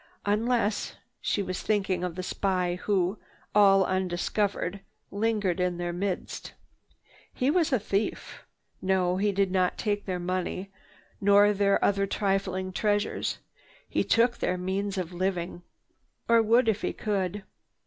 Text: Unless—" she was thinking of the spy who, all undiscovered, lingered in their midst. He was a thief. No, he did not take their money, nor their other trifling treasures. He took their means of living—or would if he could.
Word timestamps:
Unless—" 0.25 0.95
she 1.21 1.43
was 1.43 1.61
thinking 1.61 2.03
of 2.03 2.15
the 2.15 2.23
spy 2.23 2.79
who, 2.85 3.19
all 3.53 3.85
undiscovered, 3.85 4.79
lingered 5.11 5.59
in 5.59 5.77
their 5.77 5.93
midst. 5.93 6.53
He 7.31 7.51
was 7.51 7.71
a 7.71 7.77
thief. 7.77 8.43
No, 8.81 9.17
he 9.17 9.31
did 9.31 9.51
not 9.51 9.77
take 9.77 10.05
their 10.07 10.17
money, 10.17 10.71
nor 11.21 11.53
their 11.53 11.77
other 11.85 12.07
trifling 12.07 12.73
treasures. 12.73 13.37
He 13.87 14.03
took 14.03 14.39
their 14.39 14.57
means 14.57 14.97
of 14.97 15.13
living—or 15.13 16.41
would 16.41 16.67
if 16.67 16.81
he 16.81 16.93
could. 16.93 17.43